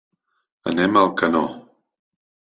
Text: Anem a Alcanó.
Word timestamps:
Anem 0.71 0.97
a 0.97 1.03
Alcanó. 1.03 1.43